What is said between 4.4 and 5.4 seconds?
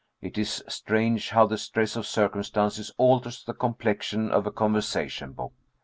a conversation